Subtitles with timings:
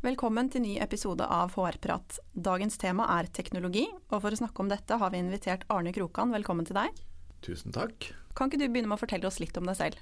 [0.00, 2.14] Velkommen til ny episode av HR-prat.
[2.32, 6.32] Dagens tema er teknologi, og for å snakke om dette har vi invitert Arne Krokan.
[6.32, 7.02] Velkommen til deg.
[7.44, 8.06] Tusen takk.
[8.32, 10.00] Kan ikke du begynne med å fortelle oss litt om deg selv?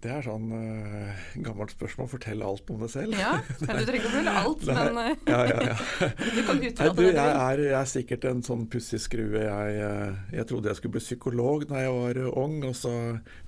[0.00, 2.06] Det er sånn uh, gammelt spørsmål.
[2.08, 3.16] Fortell alt om deg selv.
[3.20, 5.74] Ja, Du trenger ikke å fortelle alt, men uh, ja, ja, ja.
[6.36, 7.10] du kan utlate det.
[7.10, 9.42] Jeg er, jeg er sikkert en sånn pussig skrue.
[9.44, 12.94] Jeg, uh, jeg, trodde jeg skulle bli psykolog da jeg var ung, og så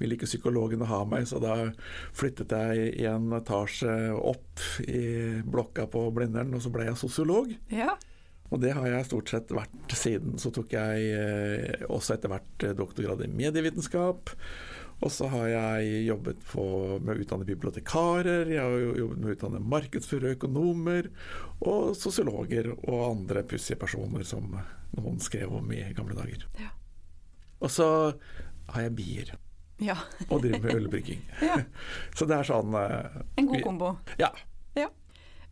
[0.03, 1.57] ville ikke psykologene ha meg, så da
[2.13, 7.49] flyttet jeg i en etasje opp i blokka på Blindern, og så ble jeg sosiolog.
[7.73, 7.97] Ja.
[8.53, 10.37] Og det har jeg stort sett vært siden.
[10.37, 14.35] Så tok jeg eh, også etter hvert doktorgrad i medievitenskap.
[15.03, 16.65] Og så har jeg jobbet på,
[17.03, 21.09] med å utdanne bibliotekarer, jeg har jobbet med å utdanne markedsførere, økonomer
[21.67, 24.55] og sosiologer og andre pussige personer som
[24.95, 26.47] noen skrev om i gamle dager.
[26.61, 26.71] Ja.
[27.63, 27.89] Og så
[28.73, 29.35] har jeg bier.
[29.83, 29.97] Ja.
[30.29, 31.23] og driver med ølbrygging.
[31.43, 31.57] Ja.
[32.15, 33.89] Så det er sånn uh, En god kombo.
[34.21, 34.31] Ja.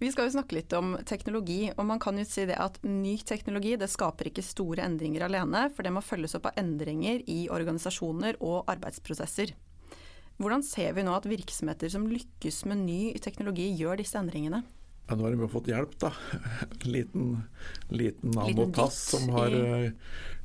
[0.00, 3.18] Vi skal jo snakke litt om teknologi, og man kan jo si det at ny
[3.20, 7.42] teknologi det skaper ikke store endringer alene, for det må følges opp av endringer i
[7.52, 9.52] organisasjoner og arbeidsprosesser.
[10.40, 14.62] Hvordan ser vi nå at virksomheter som lykkes med ny teknologi, gjør disse endringene?
[15.10, 16.14] Ja, nå har de jo fått hjelp, da.
[16.94, 17.42] Liten,
[17.92, 19.90] liten nanotass som har uh,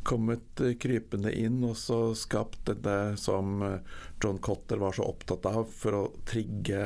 [0.07, 5.45] kommet uh, krypende inn og så skapt dette som uh, John Cotter var så opptatt
[5.49, 6.79] av for å trigge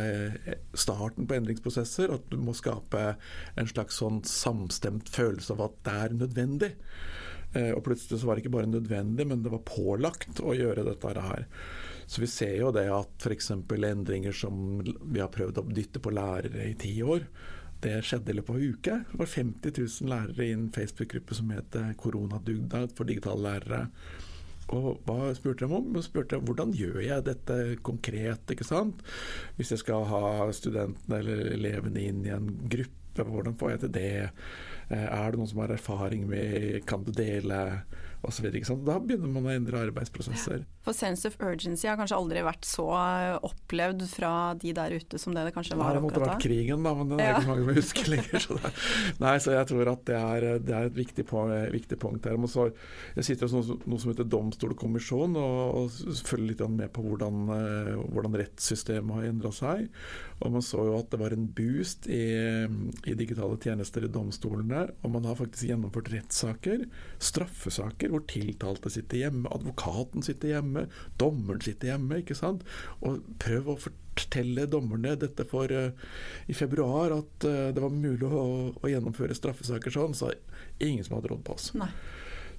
[0.73, 2.13] starten på endringsprosesser.
[2.15, 3.13] At du må skape
[3.59, 6.71] en slags sånn samstemt følelse av at det er nødvendig.
[7.49, 11.13] Og plutselig så var det ikke bare nødvendig, men det var pålagt å gjøre dette
[11.17, 11.47] her.
[12.09, 13.51] Så vi ser jo det at f.eks.
[13.53, 17.25] endringer som vi har prøvd å dytte på lærere i ti år,
[17.83, 18.95] det skjedde i løpet av en uke.
[19.11, 23.85] Det var 50 000 lærere i en Facebook-gruppe som het Koronadugnad for digitale lærere.
[24.75, 25.87] Og hva spurte de om?
[25.95, 28.51] De spurte hvordan gjør jeg dette konkret?
[28.53, 29.01] ikke sant?
[29.57, 33.95] Hvis jeg skal ha studentene eller elevene inn i en gruppe, hvordan får jeg til
[33.97, 34.11] det?
[34.89, 37.59] Er det noen som har erfaring med Kan du dele?
[38.19, 40.65] Og så videre, da begynner man å endre arbeidsprosesser.
[40.83, 42.87] For sense of urgency har kanskje aldri vært så
[43.47, 46.01] opplevd fra de der ute som det det kanskje var akkurat da?
[46.01, 47.37] Det måtte vært krigen, da, men det er ja.
[47.37, 48.43] ikke så mange som husker lenger.
[48.43, 48.71] Så det,
[49.23, 51.25] nei, så jeg tror at det er, det er et viktig,
[51.77, 52.39] viktig punkt her.
[52.51, 52.67] Så,
[53.15, 57.39] jeg sitter hos noe, noe, som heter Domstolkommisjon og, og følger litt med på hvordan,
[57.55, 59.87] eh, hvordan rettssystemet har endra seg.
[60.43, 62.23] Og man så jo at det var en boost i,
[63.07, 66.85] i digitale tjenester i domstolene, og man har faktisk gjennomført rettssaker,
[67.23, 70.85] straffesaker hvor tiltalte sitter hjemme, advokaten sitter hjemme,
[71.21, 72.21] dommeren sitter hjemme.
[72.21, 72.65] ikke sant?
[73.05, 75.91] Og prøv å fortelle dommerne dette for uh,
[76.49, 80.33] i februar, at uh, det var mulig å, å, gjennomføre straffesaker sånn, så
[80.79, 81.71] ingen som hadde råd på oss.
[81.79, 81.91] Nei.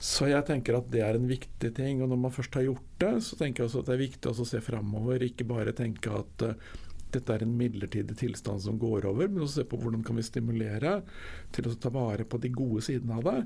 [0.00, 1.98] Så jeg tenker at det er en viktig ting.
[2.00, 4.30] Og når man først har gjort det, så tenker jeg også at det er viktig
[4.32, 5.26] å se framover.
[5.26, 6.70] Ikke bare tenke at uh,
[7.14, 10.26] dette er en midlertidig tilstand som går over, men også se på hvordan kan vi
[10.26, 11.00] stimulere
[11.54, 13.38] til å ta vare på de gode sidene av det.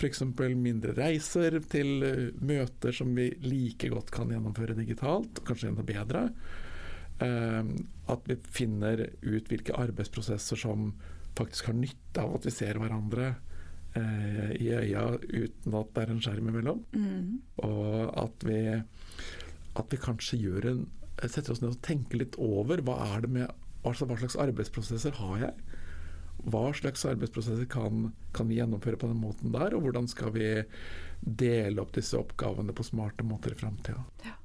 [0.00, 0.22] F.eks.
[0.56, 6.26] mindre reiser til eh, møter som vi like godt kan gjennomføre digitalt, kanskje enda bedre.
[7.20, 7.72] Eh,
[8.14, 10.92] at vi finner ut hvilke arbeidsprosesser som
[11.38, 13.34] faktisk har nytte av at vi ser hverandre
[13.98, 16.80] eh, i øya uten at det er en skjerm imellom.
[16.94, 17.36] Mm.
[17.66, 18.62] Og at vi,
[19.82, 20.82] at vi kanskje gjør en,
[21.22, 23.50] setter oss ned og tenker litt over hva, med,
[23.84, 25.76] hva slags arbeidsprosesser har jeg?
[26.40, 30.46] hva slags arbeidsprosesser kan, kan, vi gjennomføre på den måten der, og hvordan skal vi
[31.20, 34.00] dele opp disse oppgavene på smarte måter i framtida.
[34.24, 34.38] Ja.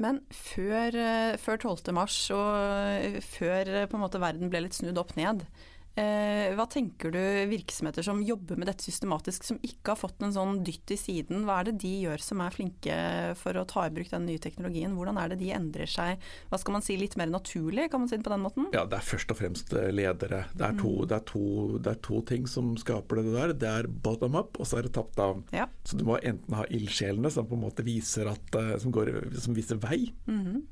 [0.00, 1.94] Men før, eh, før 12.
[1.96, 7.12] mars og før på en måte verden ble litt snudd opp ned, Eh, hva tenker
[7.12, 7.20] du
[7.50, 11.44] virksomheter som jobber med dette systematisk, som ikke har fått en sånn dytt i siden,
[11.44, 12.94] hva er det de gjør som er flinke
[13.40, 14.94] for å ta i bruk den nye teknologien?
[14.96, 18.10] Hvordan er det de endrer seg, hva skal man si, litt mer naturlig, kan man
[18.10, 18.68] si det på den måten?
[18.76, 20.44] Ja, det er først og fremst eh, ledere.
[20.54, 21.08] Det er to, mm.
[21.10, 21.44] det er to,
[21.78, 23.56] det er to ting som skaper det der.
[23.64, 25.44] Det er bottom up, og så er det top down.
[25.56, 25.68] Ja.
[25.84, 29.12] Så du må enten ha ildsjelene som på en måte viser at, eh, som, går,
[29.42, 30.62] som viser vei, mm -hmm.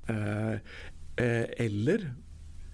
[1.18, 2.10] eh, eller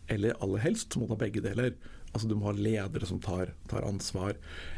[0.07, 1.73] eller aller helst så må du ha begge deler.
[2.15, 4.37] Altså Du må ha ledere som tar, tar ansvar.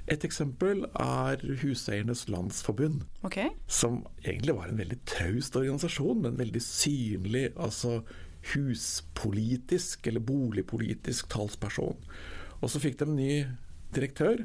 [0.09, 3.05] Et eksempel er Huseiernes Landsforbund.
[3.29, 3.51] Okay.
[3.69, 7.51] Som egentlig var en veldig traust organisasjon, men veldig synlig.
[7.57, 8.01] altså
[8.55, 11.99] huspolitisk eller boligpolitisk talsperson.
[12.61, 13.33] Og så fikk de en ny
[13.97, 14.45] direktør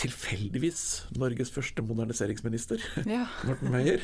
[0.00, 0.82] tilfeldigvis
[1.20, 2.80] Norges første moderniseringsminister,
[3.10, 3.26] ja.
[3.46, 4.02] Morten Meyer.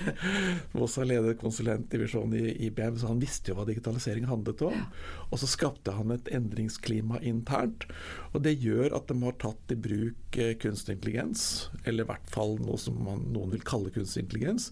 [0.73, 4.77] Som også har ledet konsulentdivisjonen i IBM, så han visste jo hva digitalisering handlet om.
[4.77, 5.25] Ja.
[5.31, 7.89] Og så skapte han et endringsklima internt.
[8.35, 11.47] Og det gjør at de har tatt i bruk eh, kunstig intelligens,
[11.85, 14.71] eller i hvert fall noe som man, noen vil kalle kunstig intelligens,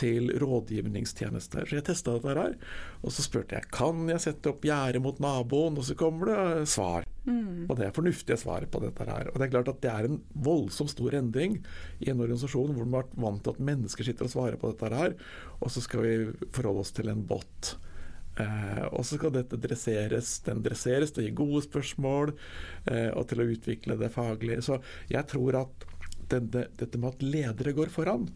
[0.00, 1.68] til rådgivningstjenester.
[1.68, 2.56] Så jeg testa dette her,
[3.02, 6.70] og så spurte jeg kan jeg sette opp gjerde mot naboen, og så kommer det
[6.72, 7.11] svar.
[7.22, 7.68] Mm.
[7.70, 9.30] Og det er fornuftige svaret på dette her.
[9.30, 11.60] Og det er klart at det er en voldsomt stor endring
[12.02, 14.90] i en organisasjon hvor man har vant til at mennesker sitter og svarer på dette
[14.98, 15.16] her,
[15.60, 16.14] og så skal vi
[16.50, 17.74] forholde oss til en bot.
[18.40, 20.38] Eh, og så skal dette dresseres.
[20.46, 24.64] Den dresseres til å gi gode spørsmål eh, og til å utvikle det faglige.
[24.64, 24.80] Så
[25.12, 25.86] jeg tror at
[26.32, 28.26] denne, dette med at ledere går foran,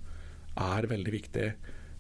[0.57, 1.49] er veldig viktig.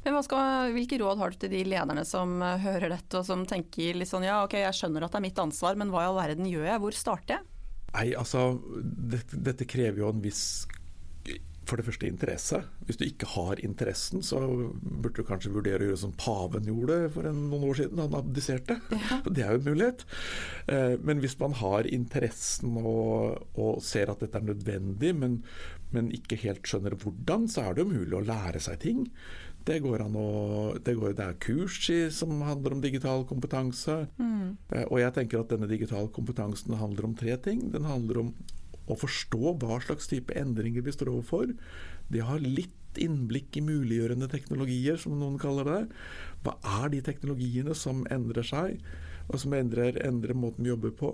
[0.06, 3.44] Men skal, Hvilke råd har du til de lederne som eh, hører dette og som
[3.49, 6.11] tenker litt sånn ja ok, jeg skjønner at det er mitt ansvar, men hva i
[6.11, 7.53] all verden gjør jeg, hvor starter jeg?
[7.97, 10.67] Nei, altså dette, dette krever jo en viss
[11.67, 12.61] for det første interesse.
[12.87, 14.38] Hvis du ikke har interessen, så
[14.81, 18.03] burde du kanskje vurdere å gjøre som paven gjorde for en, noen år siden.
[18.05, 18.79] Han abdiserte.
[19.06, 19.19] Ja.
[19.26, 20.05] Det er jo en mulighet.
[20.73, 25.41] Eh, men hvis man har interessen og, og ser at dette er nødvendig, men,
[25.94, 29.05] men, ikke helt skjønner hvordan, så er det jo mulig å lære seg ting.
[29.67, 30.29] Det går an å
[30.79, 34.05] Det, går, det er kurs i, som handler om digital kompetanse.
[34.21, 34.57] Mm.
[34.71, 37.67] Eh, og jeg tenker at denne digitale kompetansen handler om tre ting.
[37.75, 38.33] Den handler om
[38.87, 41.51] å forstå hva slags type endringer vi står overfor.
[42.13, 45.81] De har litt innblikk i muliggjørende teknologier, som noen kaller det.
[46.47, 48.79] Hva er de teknologiene som endrer seg,
[49.27, 51.11] og som endrer, endrer måten vi jobber på?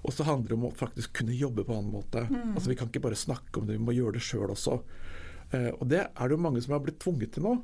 [0.00, 2.24] Og så handler det om å faktisk kunne jobbe på en annen måte.
[2.30, 2.54] Mm.
[2.56, 4.80] Altså Vi kan ikke bare snakke om det, vi må gjøre det sjøl også.
[5.52, 7.58] Eh, og det er det jo mange som har blitt tvunget til nå.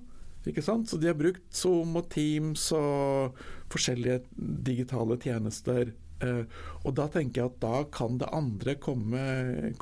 [0.46, 0.88] Ikke sant?
[0.88, 3.38] Så de har brukt Zoom og Teams og
[3.72, 5.90] forskjellige digitale tjenester
[6.24, 6.44] Eh,
[6.86, 9.22] og da tenker jeg at da kan det andre komme,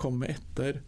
[0.00, 0.80] komme etter.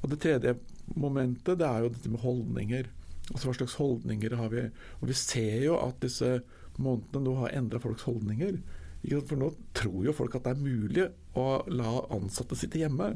[0.00, 0.56] Og det tredje
[0.96, 2.88] momentet det er jo dette med holdninger.
[3.28, 4.68] Altså Hva slags holdninger har vi?
[5.00, 6.38] Og Vi ser jo at disse
[6.78, 8.60] månedene nå har endra folks holdninger.
[9.26, 11.04] For nå tror jo folk at det er mulig
[11.38, 13.12] å la ansatte sitte hjemme.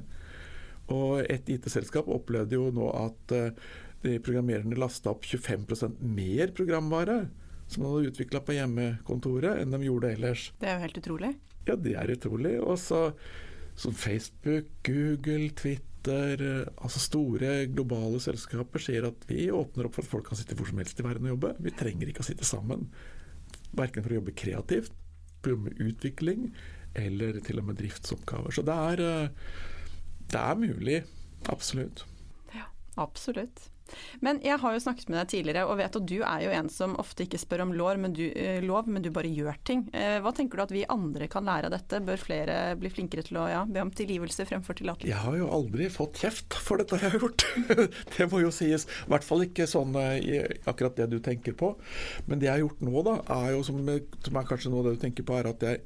[0.93, 3.57] Og et IT-selskap opplevde jo nå at eh,
[4.03, 7.23] de programmererne lasta opp 25% mer programvare
[7.73, 10.51] som de hadde utvikla på hjemmekontoret, enn de gjorde ellers.
[10.61, 11.33] Det er jo helt utrolig.
[11.69, 12.59] Ja, det er utrolig.
[12.61, 13.01] Og så
[13.79, 16.43] som Facebook, Google, Twitter,
[16.77, 20.69] altså store globale selskaper sier at vi åpner opp for at folk kan sitte hvor
[20.69, 21.55] som helst i verden og jobbe.
[21.65, 22.89] Vi trenger ikke å sitte sammen.
[23.73, 24.93] Verken for å jobbe kreativt,
[25.41, 26.49] for å jobbe med utvikling
[26.99, 28.53] eller til og med driftsoppgaver.
[28.53, 29.29] Så det er, eh,
[30.29, 30.99] det er mulig.
[31.49, 32.05] Absolutt.
[32.55, 32.67] Ja,
[33.01, 33.71] absolutt.
[34.25, 36.71] Men jeg har jo snakket med deg tidligere, og vet at du er jo en
[36.73, 39.85] som ofte ikke spør om lov, men du, eh, lov, men du bare gjør ting.
[39.97, 42.03] Eh, hva tenker du at vi andre kan lære av dette?
[42.07, 45.11] Bør flere bli flinkere til å ja, be om tilgivelse fremfor tillatelse?
[45.11, 47.47] Jeg har jo aldri fått kjeft for dette jeg har gjort.
[48.17, 48.87] det må jo sies.
[49.07, 51.75] I hvert fall ikke sånn eh, akkurat det du tenker på.
[52.27, 53.81] Men det jeg har gjort nå, da, er jo som,
[54.23, 55.83] som er kanskje noe av det du tenker på, er at jeg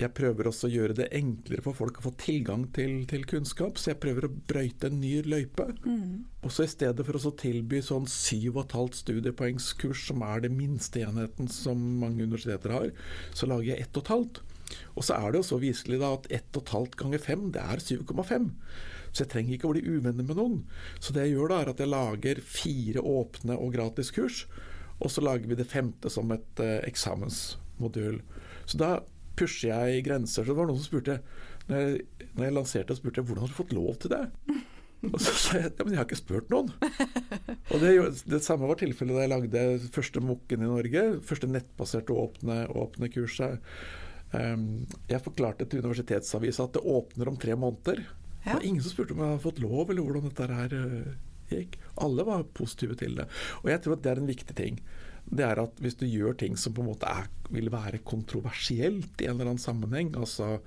[0.00, 3.78] jeg prøver også å gjøre det enklere for folk å få tilgang til, til kunnskap.
[3.78, 5.68] Så jeg prøver å brøyte en ny løype.
[5.84, 6.24] Mm.
[6.46, 11.82] Også i stedet for å tilby sånn 7,5 studiepoengskurs, som er det minste enheten som
[12.02, 12.88] mange universiteter har,
[13.36, 14.42] så lager jeg 1,5.
[14.96, 18.50] Og så er det jo så viselig da at 1,5 ganger 5, det er 7,5.
[19.12, 20.60] Så jeg trenger ikke å bli uvenner med noen.
[20.98, 24.46] Så det jeg gjør da, er at jeg lager fire åpne og gratis kurs.
[25.02, 28.22] Og så lager vi det femte som et eh, eksamensmodul.
[28.64, 28.92] Så da
[29.38, 30.44] pusher jeg grenser.
[30.44, 31.18] Så det var noen som spurte
[31.68, 34.22] når jeg, når jeg lanserte, spurte jeg hvordan har du fått lov til det?
[35.08, 36.70] Og så sa jeg ja, men jeg har ikke spurt noen.
[37.72, 37.90] Og det,
[38.30, 41.04] det samme var tilfellet da jeg lagde første Mokken i Norge.
[41.26, 43.62] Første nettbaserte åpne, åpne kurset.
[44.32, 48.04] Um, jeg forklarte til Universitetsavisa at det åpner om tre måneder.
[48.42, 48.52] Ja.
[48.52, 51.10] Det var ingen som spurte om jeg hadde fått lov, eller hvordan dette her uh,
[51.50, 51.78] gikk.
[52.06, 53.26] Alle var positive til det.
[53.62, 54.78] Og jeg tror at det er en viktig ting
[55.32, 59.22] det er at hvis du gjør ting som på en måte er, vil være kontroversielt
[59.22, 60.58] i en eller annen sammenheng, altså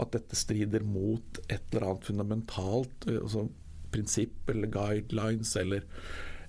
[0.00, 3.46] at dette strider mot et eller annet fundamentalt eh, altså
[3.94, 5.84] prinsipp eller guidelines eller,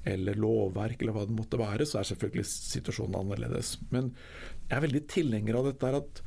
[0.08, 3.76] eller, lovverk eller hva det måtte være, så er selvfølgelig situasjonen annerledes.
[3.92, 4.14] Men
[4.66, 6.24] jeg er veldig tilhenger av dette at,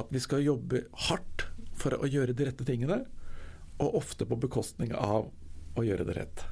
[0.00, 3.02] at vi skal jobbe hardt for å gjøre de rette tingene,
[3.82, 5.32] og ofte på bekostning av
[5.76, 6.44] å gjøre det rett.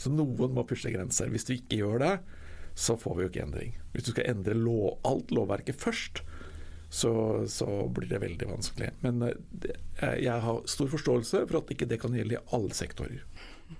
[0.00, 1.28] Så noen må pushe grenser.
[1.32, 2.14] Hvis du ikke gjør det,
[2.80, 3.72] så får vi jo ikke endring.
[3.92, 6.22] Hvis du skal endre lov, alt lovverket først,
[6.90, 7.12] så,
[7.46, 8.90] så, blir det veldig vanskelig.
[9.04, 12.74] Men eh, det, jeg har stor forståelse for at ikke det kan gjelde i alle
[12.74, 13.22] sektorer.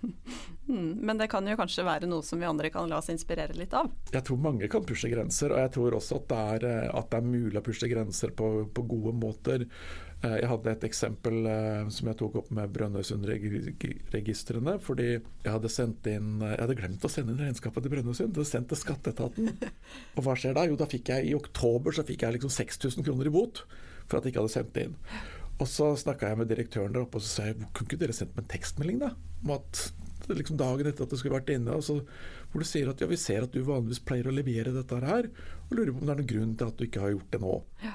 [0.71, 3.57] Mm, men det kan jo kanskje være noe som vi andre kan la oss inspirere
[3.59, 3.89] litt av?
[4.15, 7.09] Jeg tror mange kan pushe grenser, og jeg tror også at det er, eh, at
[7.11, 9.65] det er mulig å pushe grenser på, på, gode måter.
[10.23, 14.77] Eh, jeg hadde et eksempel eh, som jeg tok opp med Brønnøysundregistrene.
[14.85, 18.31] Fordi jeg hadde, sendt inn, jeg hadde glemt å sende inn regnskapet til Brønnøysund.
[18.37, 19.51] Det sendt til skatteetaten.
[20.17, 20.63] Og hva skjer da?
[20.71, 23.55] Jo, da fikk jeg i oktober så fikk jeg liksom 6000 kroner i bot
[24.07, 24.97] for at jeg ikke hadde sendt det inn.
[25.61, 28.17] Og så snakka jeg med direktøren der oppe og så sa jeg, kunne ikke dere
[28.17, 29.11] sendt meg en tekstmelding da?
[29.45, 29.81] om at
[30.29, 32.01] liksom dagen etter at du skulle vært inne, altså,
[32.51, 35.31] hvor du sier at ja, vi ser at du vanligvis pleier å levere dette her,
[35.69, 37.43] og lurer på om det er noen grunn til at du ikke har gjort det
[37.45, 37.59] nå.
[37.85, 37.95] Ja.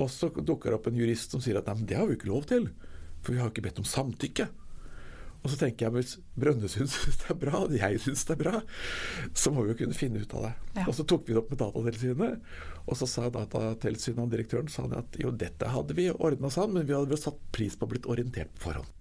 [0.00, 2.16] Og så dukker det opp en jurist som sier at nei, men det har vi
[2.18, 2.70] ikke lov til,
[3.20, 4.48] for vi har ikke bedt om samtykke.
[5.40, 8.42] Og så tenker jeg hvis Brønnøysund syns det er bra, og jeg syns det er
[8.42, 8.60] bra,
[9.32, 10.52] så må vi jo kunne finne ut av det.
[10.76, 10.86] Ja.
[10.86, 12.48] Og så tok vi det opp med Datatilsynet,
[12.84, 16.88] og så sa Datatilsynet og direktøren sa at jo, dette hadde vi ordna sammen, men
[16.88, 18.96] vi hadde vel satt pris på å blitt orientert på forhånd.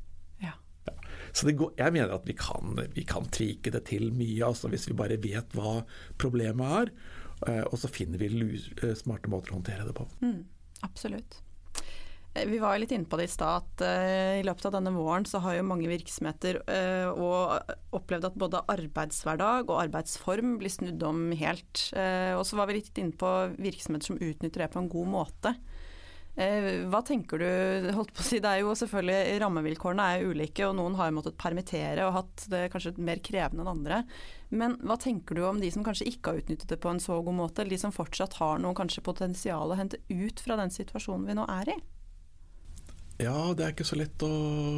[1.33, 4.87] Så går, jeg mener at vi kan, vi kan tvike det til mye, altså hvis
[4.89, 5.79] vi bare vet hva
[6.21, 6.93] problemet er.
[7.47, 10.07] Eh, og så finner vi eh, smarte måter å håndtere det på.
[10.23, 10.41] Mm,
[10.87, 11.39] absolutt.
[12.33, 13.85] Eh, vi var litt inne på det i stad at
[14.39, 16.61] i løpet av denne våren så har jo mange virksomheter
[17.95, 21.89] opplevd at både arbeidshverdag og arbeidsform blir snudd om helt.
[22.37, 25.55] Og så var vi litt inne på virksomheter som utnytter det på en god måte.
[26.35, 27.47] Eh, hva tenker du,
[27.95, 31.39] holdt på å si, det er jo selvfølgelig Rammevilkårene er ulike, og noen har måttet
[31.41, 34.01] permittere og hatt det kanskje mer krevende enn andre.
[34.53, 37.19] Men hva tenker du om de som kanskje ikke har utnyttet det på en så
[37.25, 41.27] god måte, de som fortsatt har noe kanskje potensial å hente ut fra den situasjonen
[41.27, 41.79] vi nå er i?
[43.19, 44.31] Ja, det er ikke så lett å,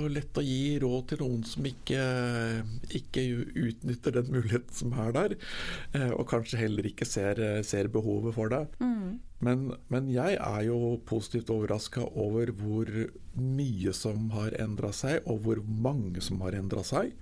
[0.10, 2.02] lett å gi råd til noen som ikke,
[2.98, 3.26] ikke,
[3.68, 5.36] utnytter den muligheten som er der,
[5.94, 8.64] eh, og kanskje heller ikke ser, ser behovet for det.
[8.82, 9.20] Mm.
[9.46, 12.90] Men, men, jeg er jo positivt overraska over hvor
[13.38, 17.14] mye som har endra seg, og hvor mange som har endra seg.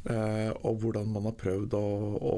[0.00, 1.86] Uh, og hvordan man har prøvd å,
[2.24, 2.34] å,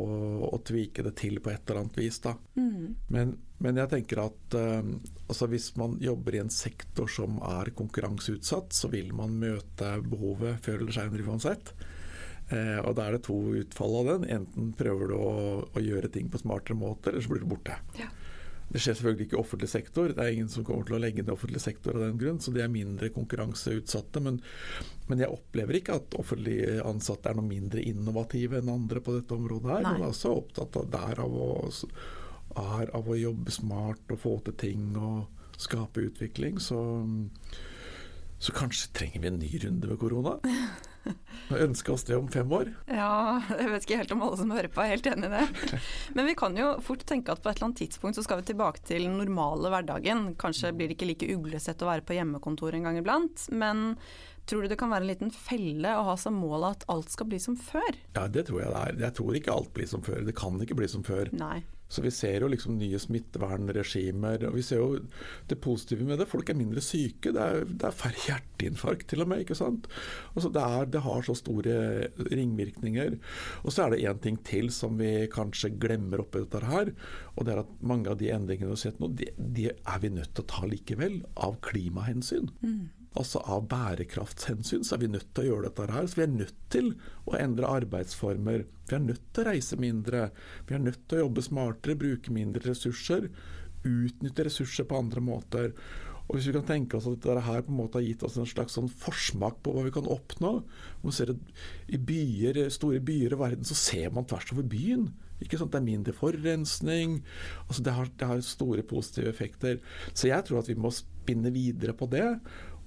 [0.48, 2.18] å, tvike det til på et eller annet vis.
[2.58, 2.96] Mm.
[3.14, 4.80] Men, men, jeg tenker at uh,
[5.28, 10.58] altså hvis man jobber i en sektor som er konkurranseutsatt, så vil man møte behovet
[10.66, 11.70] før eller senere uansett.
[12.50, 14.26] Uh, og da er det to utfall av den.
[14.40, 17.78] Enten prøver du å, å gjøre ting på smartere måter, eller så blir du borte.
[18.00, 18.10] Ja.
[18.72, 20.12] Det skjer selvfølgelig ikke i offentlig sektor.
[20.16, 22.54] Det er ingen som kommer til å legge ned offentlig sektor av den grunn, så
[22.54, 24.22] de er mindre konkurranseutsatte.
[24.24, 24.38] Men,
[25.10, 29.36] men jeg opplever ikke at offentlig ansatte er noe mindre innovative enn andre på dette
[29.36, 29.84] området her.
[29.84, 29.92] Nei.
[29.98, 31.50] Men er også opptatt av, der av å,
[32.62, 36.56] er av å jobbe smart og få til ting og skape utvikling.
[36.62, 36.80] Så,
[38.40, 40.38] så kanskje trenger vi en ny runde ved korona.
[41.66, 42.72] ønske oss det om fem år?
[42.90, 45.80] Ja, jeg vet ikke helt om alle som hører på er helt enig i det.
[46.16, 48.50] Men vi kan jo fort tenke at på et eller annet tidspunkt så skal vi
[48.52, 50.32] tilbake til den normale hverdagen.
[50.40, 53.48] Kanskje blir det ikke like uglesett å være på hjemmekontor en gang iblant.
[53.52, 53.98] Men
[54.46, 57.30] tror du det kan være en liten felle å ha som mål at alt skal
[57.30, 58.00] bli som før?
[58.16, 58.98] Ja, det tror jeg det er.
[59.08, 60.22] Jeg tror ikke alt blir som før.
[60.26, 61.30] Det kan ikke bli som før.
[61.36, 61.62] Nei.
[61.92, 64.46] Så vi ser jo liksom nye smittevernregimer.
[64.48, 65.02] og Vi ser jo
[65.50, 66.28] det positive med det.
[66.30, 67.34] Folk er mindre syke.
[67.34, 69.44] Det er, det er færre hjerteinfarkt til og med.
[69.44, 69.88] ikke sant?
[70.32, 71.76] Altså det, er, det, har så store
[72.32, 73.18] ringvirkninger.
[73.62, 76.94] Og så er det én ting til som vi kanskje glemmer oppi dette her.
[77.36, 80.02] Og det er at mange av de endringene vi har sett nå, det, det er
[80.02, 81.20] vi nødt til å ta likevel.
[81.42, 82.48] Av klimahensyn.
[82.64, 83.01] Mm.
[83.18, 86.06] Altså Av bærekraftshensyn så er vi nødt til å gjøre dette her.
[86.08, 86.92] Så vi er nødt til
[87.28, 88.64] å endre arbeidsformer.
[88.88, 90.30] Vi er nødt til å reise mindre.
[90.68, 93.28] Vi er nødt til å jobbe smartere, bruke mindre ressurser.
[93.84, 95.76] Utnytte ressurser på andre måter.
[96.28, 98.38] Og Hvis vi kan tenke oss at dette her på en måte har gitt oss
[98.40, 100.52] en slags sånn forsmak på hva vi kan oppnå
[101.02, 105.10] man ser at I byer, store byer i verden så ser man tvers over byen.
[105.42, 105.74] Ikke sant?
[105.74, 107.18] Det er mindre forurensning.
[107.66, 109.80] Altså det, har, det har store positive effekter.
[110.14, 112.26] Så jeg tror at vi må spinne videre på det.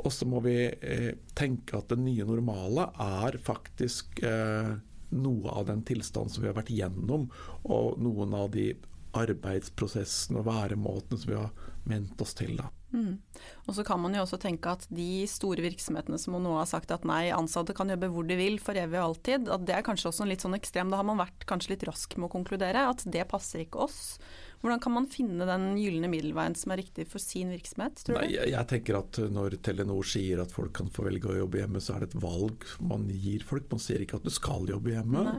[0.03, 4.75] Og så må vi eh, tenke at det nye normale er faktisk eh,
[5.15, 7.29] noe av den tilstanden som vi har vært gjennom,
[7.63, 8.73] og noen av de
[9.15, 12.57] arbeidsprosessene og væremåtene som vi har ment oss til.
[12.59, 12.67] da.
[12.95, 13.19] Mm.
[13.67, 16.93] Og så kan man jo også tenke at de store virksomhetene som nå har sagt
[16.95, 19.85] at nei, ansatte kan jobbe hvor de vil for evig og alltid, at det er
[19.85, 20.91] kanskje også litt sånn ekstrem.
[20.91, 24.17] Da har man vært kanskje litt rask med å konkludere at det passer ikke oss.
[24.65, 28.21] Hvordan kan man finne den gylne middelveien som er riktig for sin virksomhet, tror du?
[28.23, 31.59] Nei, jeg, jeg, tenker at når Telenor sier at folk kan få velge å jobbe
[31.59, 33.67] hjemme, så er det et valg man gir folk.
[33.69, 35.21] Man sier ikke at du skal jobbe hjemme.
[35.27, 35.35] Nei.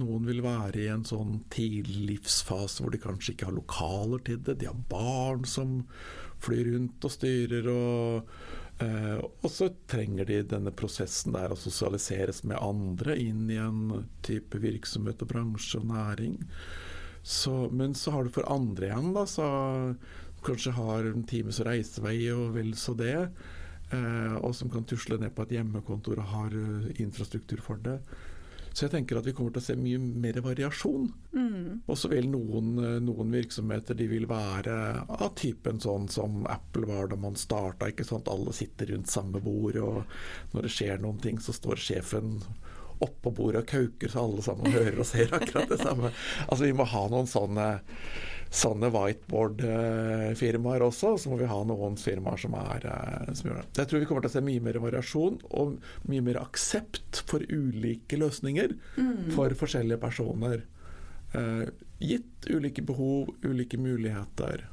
[0.00, 4.38] Noen vil være i en sånn tidlig livsfase hvor de kanskje ikke har lokaler til
[4.40, 4.56] det.
[4.62, 5.82] De har barn som
[6.40, 7.68] flyr rundt og styrer.
[7.74, 8.30] Og,
[8.86, 14.08] eh, og så trenger de denne prosessen der å sosialiseres med andre inn i en
[14.24, 16.40] type virksomhet og bransje og næring.
[17.22, 19.46] Så, men så har du for andre igjen, da, så
[20.42, 23.16] kanskje har en times reisevei og vel så det.
[23.92, 27.98] Eh, og som kan tusle ned på et hjemmekontor og har uh, infrastruktur for det.
[28.72, 31.10] Så jeg tenker at vi kommer til å se mye mer variasjon.
[31.36, 31.82] Mm.
[31.84, 32.70] Og så vil noen,
[33.04, 34.76] noen, virksomheter de vil være
[35.12, 37.90] av typen sånn som Apple var da man starta.
[38.32, 42.38] Alle sitter rundt samme bord, og når det skjer noen ting, så står sjefen
[43.04, 46.12] oppå bordet og kauker så alle sammen hører og ser akkurat det samme.
[46.48, 47.72] Altså Vi må ha noen sånne
[48.52, 51.14] sånne whiteboard-firmaer også.
[51.18, 53.68] Så må vi ha noen firmaer som, er, eh, som gjør det.
[53.80, 55.78] Jeg tror vi kommer til å se mye mer variasjon og
[56.10, 59.32] mye mer aksept for ulike løsninger mm.
[59.36, 60.66] for forskjellige personer.
[61.32, 61.64] Eh,
[62.02, 64.68] gitt ulike behov, ulike muligheter.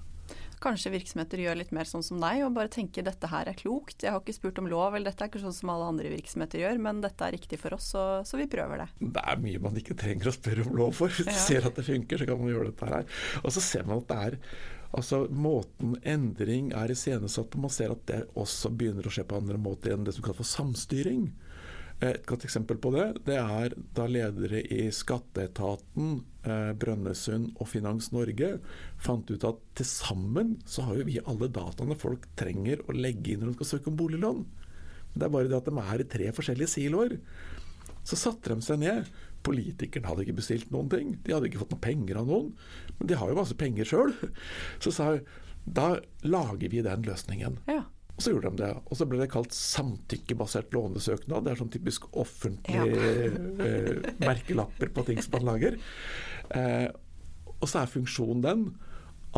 [0.63, 4.03] Kanskje virksomheter gjør litt mer sånn som deg og bare tenker dette her er klokt.
[4.03, 6.63] Jeg har ikke spurt om lov, eller dette er ikke sånn som alle andre virksomheter
[6.63, 8.89] gjør, men dette er riktig for oss, så, så vi prøver det.
[9.19, 11.13] Det er mye man ikke trenger å spørre om lov for.
[11.13, 11.37] Hvis ja.
[11.37, 13.07] du ser at det funker, så kan man gjøre dette her.
[13.43, 14.43] Og så ser man at det er
[14.89, 19.37] Altså Måten endring er iscenesatt på, man ser at det også begynner å skje på
[19.37, 21.27] andre måter enn det som kalles for samstyring.
[21.99, 28.13] Et godt eksempel på det det er da ledere i Skatteetaten, eh, Brønnøysund og Finans
[28.15, 28.53] Norge
[29.03, 33.33] fant ut at til sammen så har jo vi alle dataene folk trenger å legge
[33.33, 34.45] inn når de skal søke om boliglån.
[35.11, 37.17] Det er bare det at de er i tre forskjellige siloer.
[38.07, 39.11] Så satte de seg ned.
[39.43, 41.13] Politikerne hadde ikke bestilt noen ting.
[41.25, 42.53] De hadde ikke fått noen penger av noen.
[42.97, 44.15] Men de har jo masse penger sjøl.
[44.83, 45.25] Så sa jeg
[45.69, 47.59] da lager vi den løsningen.
[47.69, 47.83] Ja.
[48.19, 48.73] Og så gjorde de det.
[48.91, 51.45] Og så ble det kalt samtykkebasert lånesøknad.
[51.45, 53.37] Det er sånn typisk offentlige ja.
[53.63, 55.77] eh, merkelapper på ting som man lager.
[56.51, 56.89] Eh,
[57.55, 58.65] og så er funksjonen den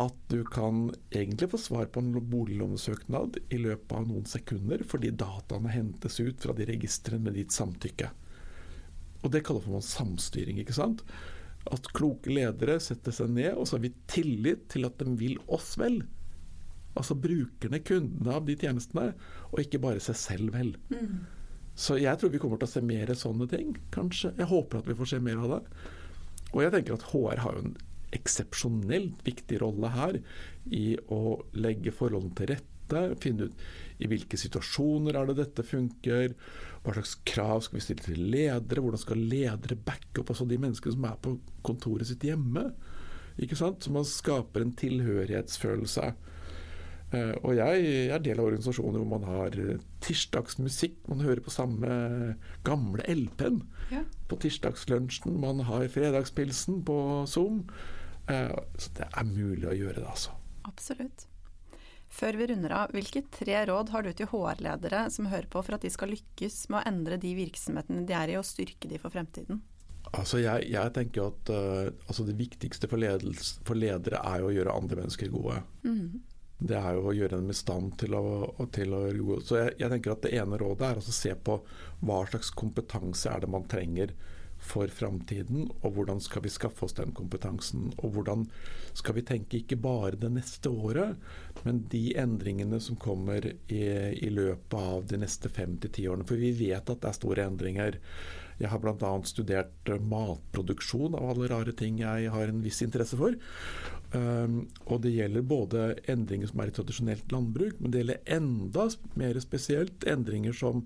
[0.02, 5.12] at du kan egentlig få svar på en boliglånesøknad i løpet av noen sekunder, fordi
[5.20, 8.08] dataene hentes ut fra de registrene med ditt samtykke.
[9.22, 10.58] Og Det kaller man samstyring.
[10.58, 11.04] ikke sant?
[11.70, 15.38] At kloke ledere setter seg ned, og så har vi tillit til at de vil
[15.46, 16.00] oss vel.
[16.98, 19.12] Altså brukerne, kundene av de tjenestene,
[19.50, 20.74] og ikke bare seg selv vel.
[20.92, 21.22] Mm.
[21.74, 24.34] Så jeg tror vi kommer til å se mer sånne ting, kanskje.
[24.36, 25.62] Jeg håper at vi får se mer av det.
[26.52, 27.78] Og jeg tenker at HR har jo en
[28.12, 30.18] eksepsjonelt viktig rolle her
[30.68, 32.68] i å legge forholdene til rette.
[33.22, 33.62] Finne ut
[34.04, 36.34] i hvilke situasjoner er det dette funker.
[36.84, 38.84] Hva slags krav skal vi stille til ledere?
[38.84, 42.66] Hvordan skal ledere backe opp altså de menneskene som er på kontoret sitt hjemme?
[43.40, 43.80] Ikke sant?
[43.80, 46.12] Så man skaper en tilhørighetsfølelse.
[47.12, 49.56] Eh, og jeg er del av organisasjoner hvor man har
[50.04, 51.02] tirsdagsmusikk.
[51.12, 51.96] Man hører på samme
[52.66, 53.60] gamle LP-en
[53.92, 54.04] ja.
[54.30, 55.36] på tirsdagslunsjen.
[55.42, 56.96] Man har fredagspilsen på
[57.28, 57.66] Zoom.
[58.30, 60.32] Eh, så det er mulig å gjøre det, altså.
[60.68, 61.26] Absolutt.
[62.12, 65.76] Før vi runder av, hvilke tre råd har du til HR-ledere som hører på for
[65.78, 69.00] at de skal lykkes med å endre de virksomhetene de er i, og styrke de
[69.00, 69.62] for fremtiden?
[70.12, 74.50] Altså jeg, jeg, tenker at uh, altså det viktigste for, ledelse, for, ledere er å
[74.52, 75.62] gjøre andre mennesker gode.
[75.86, 76.20] Mm
[76.68, 78.26] det er jo å gjøre dem i stand til å,
[78.74, 79.02] til å
[79.42, 81.58] Så jeg, jeg, tenker at det ene rådet er å se på
[82.02, 84.14] hva slags kompetanse er det man trenger
[84.62, 87.88] for framtiden, og hvordan skal vi skaffe oss den kompetansen.
[87.98, 88.44] Og hvordan
[88.94, 91.18] skal vi tenke ikke bare det neste året,
[91.66, 93.82] men de endringene som kommer i,
[94.14, 96.28] i løpet av de neste fem til ti årene.
[96.28, 97.98] For vi vet at det er store endringer.
[98.62, 99.12] Jeg har bl.a.
[99.26, 103.34] studert matproduksjon av alle rare ting jeg har en viss interesse for.
[104.12, 108.84] Um, og det gjelder både endringer som er i tradisjonelt landbruk, men det gjelder enda
[109.16, 110.82] mer spesielt endringer som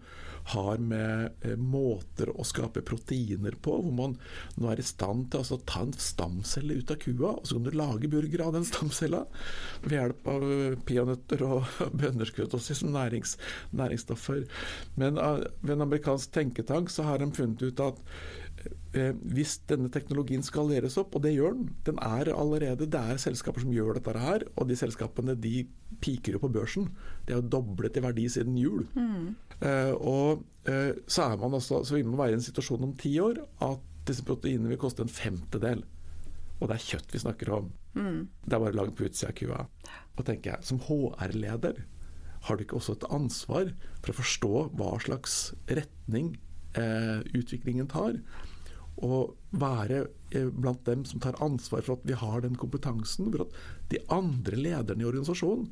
[0.52, 4.14] har med eh, måter å skape proteiner på, hvor man
[4.54, 7.58] nå er i stand til altså, å ta en stamcelle ut av kua, og så
[7.58, 9.24] kan du lage burger av den stamcella
[9.82, 11.66] ved hjelp av eh, peanøtter og
[11.98, 13.34] bønnerskudd også som nærings,
[13.74, 14.44] næringsstoffer.
[15.02, 18.04] Men uh, ved en amerikansk tenketank så har de funnet ut at
[18.45, 18.45] Eh,
[19.28, 23.64] hvis denne teknologien skaleres opp, og det gjør den, den er allerede, det er selskaper
[23.64, 25.66] som gjør dette her, og de selskapene de
[26.02, 26.88] piker jo på børsen.
[27.26, 28.86] De er jo doblet i verdi siden jul.
[28.96, 29.34] Mm.
[29.60, 32.96] Uh, og uh, så, er man også, så vil man være i en situasjon om
[33.00, 35.84] ti år at disse proteinene vil koste en femtedel.
[36.60, 37.68] Og det er kjøtt vi snakker om.
[37.96, 38.22] Mm.
[38.44, 39.60] Det er bare lagd på utsida av kua.
[40.16, 41.84] Og tenker jeg, Som HR-leder
[42.46, 46.36] har du ikke også et ansvar for å forstå hva slags retning
[46.78, 48.20] eh, utviklingen tar?
[49.04, 49.22] Å
[49.56, 53.90] være eh, blant dem som tar ansvar for at vi har den kompetansen, for at
[53.92, 55.68] de andre lederne i organisasjonen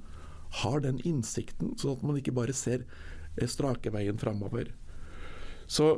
[0.62, 2.84] har den innsikten, sånn at man ikke bare ser
[3.36, 4.74] eh, strake veien framover.
[5.66, 5.90] Så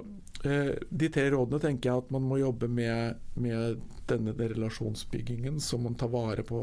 [0.47, 5.79] eh, de tre rådene tenker jeg at man må jobbe med, med denne relasjonsbyggingen, så
[5.83, 6.61] man tar vare på,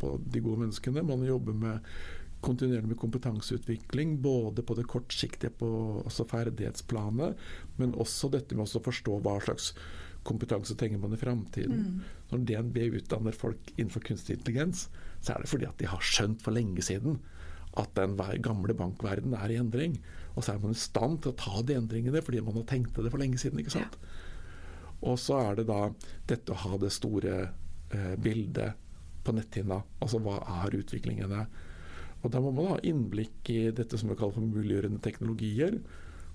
[0.00, 1.02] på de gode menneskene.
[1.02, 1.94] Man jobber med
[2.44, 5.68] kontinuerlig med kompetanseutvikling, både på det kortsiktige, på
[6.04, 7.38] altså ferdighetsplanet,
[7.80, 9.72] men også dette med å forstå hva slags
[10.24, 11.80] kompetanse trenger man i framtiden.
[11.84, 12.02] Mm.
[12.30, 14.86] Når DNB utdanner folk innenfor kunstig intelligens,
[15.20, 17.20] så er det fordi at de har skjønt for lenge siden
[17.80, 19.98] at den gamle bankverdenen er i endring.
[20.34, 22.96] Og så er man i stand til å ta de endringene fordi man har tenkt
[22.96, 23.60] det for lenge siden.
[23.60, 23.98] ikke sant?
[23.98, 24.22] Ja.
[25.04, 25.88] Og så er det da
[26.30, 28.80] dette å ha det store eh, bildet
[29.24, 29.80] på netthinna.
[30.04, 31.44] Altså hva er utviklingene?
[32.24, 35.78] Og Da må man ha innblikk i dette som vi kaller for muliggjørende teknologier.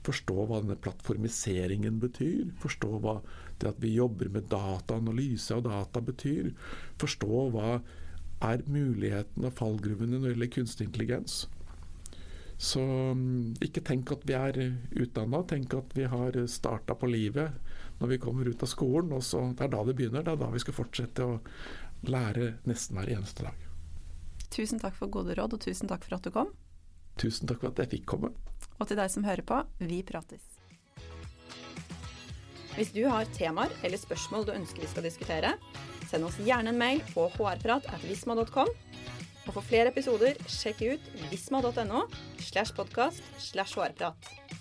[0.05, 2.51] Forstå hva denne plattformiseringen betyr.
[2.61, 3.15] Forstå hva
[3.59, 6.53] det at vi jobber med dataanalyse og data betyr.
[7.01, 7.79] Forstå hva
[8.47, 11.39] er mulighetene og fallgruvene når det gjelder kunstig intelligens.
[12.59, 12.83] Så
[13.15, 14.61] mm, ikke tenk at vi er
[14.99, 17.55] utdanna, tenk at vi har starta på livet
[17.99, 19.13] når vi kommer ut av skolen.
[19.15, 21.39] og så Det er da det begynner, det er da vi skal fortsette å
[22.07, 23.68] lære nesten hver eneste dag.
[24.53, 26.53] Tusen takk for gode råd, og tusen takk for at du kom.
[27.21, 28.31] Tusen takk for at jeg fikk komme.
[28.79, 30.43] Og til deg som hører på, vi prates.
[32.77, 35.55] Hvis du har temaer eller spørsmål du ønsker vi skal diskutere,
[36.07, 38.71] send oss gjerne en mail på hrprat.visma.com.
[39.49, 42.05] Og for flere episoder, sjekk ut visma.no
[42.37, 44.58] slash podkast slash hrprat.